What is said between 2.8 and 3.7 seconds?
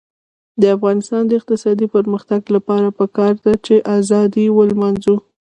پکار ده